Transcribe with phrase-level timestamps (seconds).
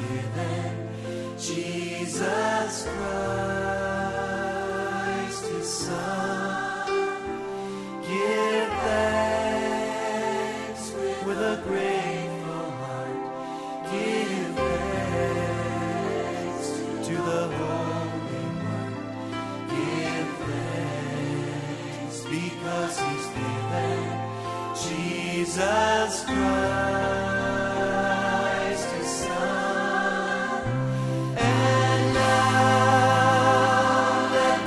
[0.00, 0.88] given,
[1.38, 3.55] Jesus Christ.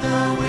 [0.01, 0.48] the way.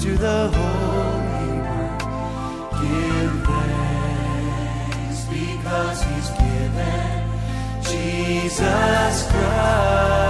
[0.00, 1.98] to the Holy One.
[2.82, 7.30] Give thanks because He's given
[7.82, 10.25] Jesus Christ.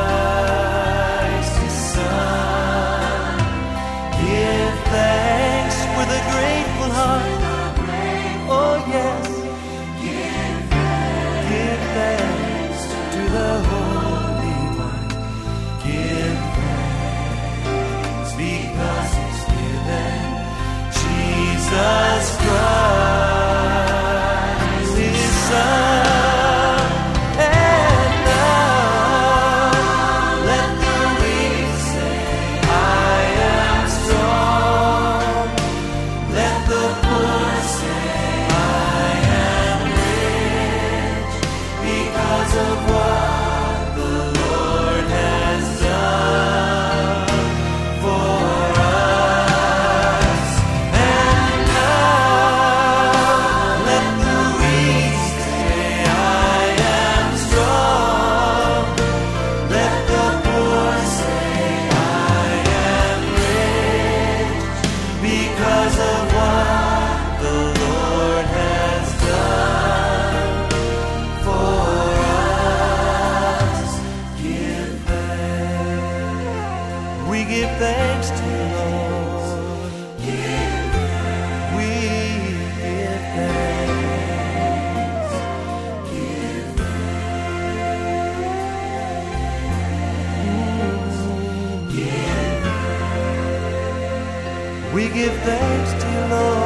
[94.96, 96.65] We give thanks to Lord.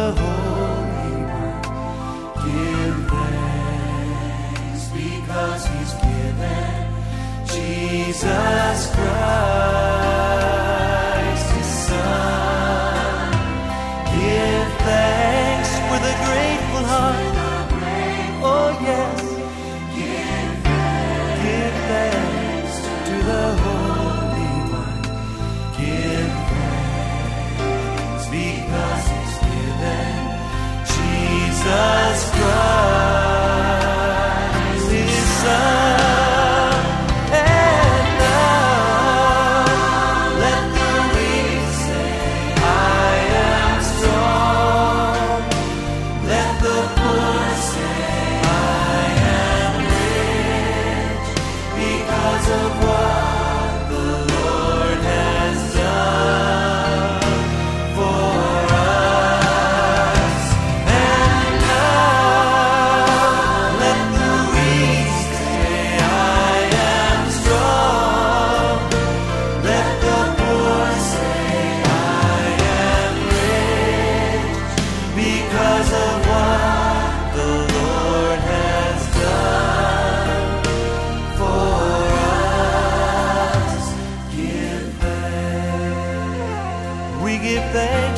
[0.00, 0.49] the whole